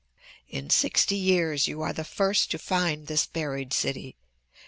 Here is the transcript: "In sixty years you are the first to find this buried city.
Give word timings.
"In 0.49 0.71
sixty 0.71 1.15
years 1.15 1.67
you 1.67 1.83
are 1.83 1.93
the 1.93 2.03
first 2.03 2.49
to 2.49 2.57
find 2.57 3.05
this 3.05 3.27
buried 3.27 3.71
city. 3.71 4.15